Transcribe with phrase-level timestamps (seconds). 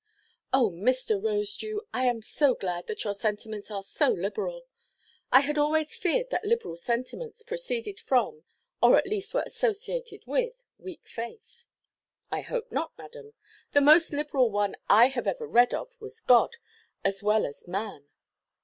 [0.51, 1.21] "Oh, Mr.
[1.21, 4.65] Rosedew, I am so glad that your sentiments are so liberal.
[5.31, 8.43] I had always feared that liberal sentiments proceeded from,
[8.81, 11.67] or at least were associated with, weak faith."
[12.31, 13.35] "I hope not, madam.
[13.73, 16.55] The most liberal One I have ever read of was God
[17.05, 18.05] as well as man.